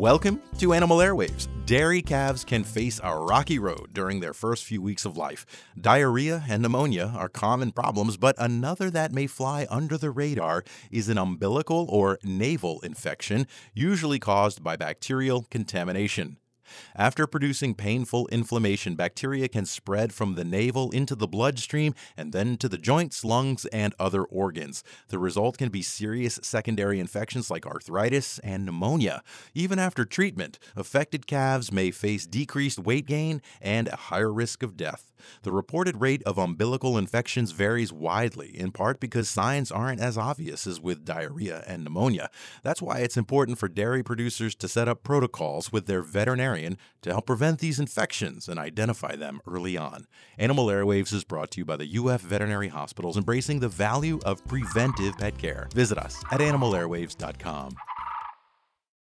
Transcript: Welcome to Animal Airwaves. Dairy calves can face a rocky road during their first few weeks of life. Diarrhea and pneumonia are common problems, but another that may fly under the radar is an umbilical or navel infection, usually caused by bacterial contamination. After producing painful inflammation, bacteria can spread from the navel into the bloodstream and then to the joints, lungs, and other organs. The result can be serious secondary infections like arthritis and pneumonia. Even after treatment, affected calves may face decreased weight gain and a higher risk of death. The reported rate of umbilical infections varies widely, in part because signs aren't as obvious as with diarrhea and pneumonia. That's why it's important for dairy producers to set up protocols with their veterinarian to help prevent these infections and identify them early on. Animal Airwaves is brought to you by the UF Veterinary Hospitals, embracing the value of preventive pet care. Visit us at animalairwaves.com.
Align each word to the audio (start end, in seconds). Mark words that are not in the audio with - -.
Welcome 0.00 0.40
to 0.56 0.72
Animal 0.72 0.96
Airwaves. 0.96 1.46
Dairy 1.66 2.00
calves 2.00 2.42
can 2.42 2.64
face 2.64 3.02
a 3.04 3.14
rocky 3.14 3.58
road 3.58 3.90
during 3.92 4.20
their 4.20 4.32
first 4.32 4.64
few 4.64 4.80
weeks 4.80 5.04
of 5.04 5.18
life. 5.18 5.44
Diarrhea 5.78 6.42
and 6.48 6.62
pneumonia 6.62 7.12
are 7.14 7.28
common 7.28 7.70
problems, 7.70 8.16
but 8.16 8.34
another 8.38 8.88
that 8.88 9.12
may 9.12 9.26
fly 9.26 9.66
under 9.68 9.98
the 9.98 10.10
radar 10.10 10.64
is 10.90 11.10
an 11.10 11.18
umbilical 11.18 11.84
or 11.90 12.18
navel 12.24 12.80
infection, 12.80 13.46
usually 13.74 14.18
caused 14.18 14.64
by 14.64 14.74
bacterial 14.74 15.46
contamination. 15.50 16.38
After 16.94 17.26
producing 17.26 17.74
painful 17.74 18.28
inflammation, 18.28 18.94
bacteria 18.94 19.48
can 19.48 19.66
spread 19.66 20.12
from 20.12 20.34
the 20.34 20.44
navel 20.44 20.90
into 20.90 21.14
the 21.14 21.28
bloodstream 21.28 21.94
and 22.16 22.32
then 22.32 22.56
to 22.58 22.68
the 22.68 22.78
joints, 22.78 23.24
lungs, 23.24 23.66
and 23.66 23.94
other 23.98 24.24
organs. 24.24 24.82
The 25.08 25.18
result 25.18 25.58
can 25.58 25.68
be 25.68 25.82
serious 25.82 26.38
secondary 26.42 27.00
infections 27.00 27.50
like 27.50 27.66
arthritis 27.66 28.38
and 28.40 28.64
pneumonia. 28.64 29.22
Even 29.54 29.78
after 29.78 30.04
treatment, 30.04 30.58
affected 30.76 31.26
calves 31.26 31.72
may 31.72 31.90
face 31.90 32.26
decreased 32.26 32.78
weight 32.78 33.06
gain 33.06 33.42
and 33.60 33.88
a 33.88 33.96
higher 33.96 34.32
risk 34.32 34.62
of 34.62 34.76
death. 34.76 35.10
The 35.42 35.52
reported 35.52 36.00
rate 36.00 36.22
of 36.24 36.38
umbilical 36.38 36.96
infections 36.96 37.52
varies 37.52 37.92
widely, 37.92 38.58
in 38.58 38.72
part 38.72 39.00
because 39.00 39.28
signs 39.28 39.70
aren't 39.70 40.00
as 40.00 40.16
obvious 40.16 40.66
as 40.66 40.80
with 40.80 41.04
diarrhea 41.04 41.62
and 41.66 41.84
pneumonia. 41.84 42.30
That's 42.62 42.82
why 42.82 42.98
it's 42.98 43.16
important 43.16 43.58
for 43.58 43.68
dairy 43.68 44.02
producers 44.02 44.54
to 44.56 44.68
set 44.68 44.88
up 44.88 45.02
protocols 45.02 45.72
with 45.72 45.86
their 45.86 46.02
veterinarian 46.60 46.78
to 47.02 47.10
help 47.10 47.26
prevent 47.26 47.58
these 47.60 47.80
infections 47.80 48.48
and 48.48 48.58
identify 48.58 49.16
them 49.16 49.40
early 49.46 49.76
on. 49.76 50.06
Animal 50.38 50.66
Airwaves 50.66 51.12
is 51.12 51.24
brought 51.24 51.50
to 51.52 51.60
you 51.60 51.64
by 51.64 51.76
the 51.76 51.98
UF 51.98 52.20
Veterinary 52.20 52.68
Hospitals, 52.68 53.16
embracing 53.16 53.60
the 53.60 53.68
value 53.68 54.20
of 54.24 54.44
preventive 54.46 55.16
pet 55.16 55.38
care. 55.38 55.68
Visit 55.74 55.98
us 55.98 56.22
at 56.30 56.40
animalairwaves.com. 56.40 57.76